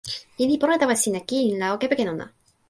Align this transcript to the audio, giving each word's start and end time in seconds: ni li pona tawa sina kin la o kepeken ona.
ni 0.37 0.43
li 0.49 0.55
pona 0.61 0.79
tawa 0.81 0.95
sina 1.03 1.21
kin 1.29 1.51
la 1.59 1.67
o 1.73 1.79
kepeken 1.81 2.11
ona. 2.13 2.25